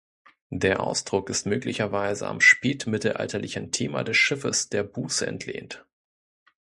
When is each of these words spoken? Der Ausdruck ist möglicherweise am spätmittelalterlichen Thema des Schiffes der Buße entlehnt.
Der 0.49 0.79
Ausdruck 0.79 1.29
ist 1.29 1.45
möglicherweise 1.45 2.27
am 2.27 2.41
spätmittelalterlichen 2.41 3.71
Thema 3.71 4.03
des 4.03 4.17
Schiffes 4.17 4.67
der 4.67 4.81
Buße 4.83 5.27
entlehnt. 5.27 5.85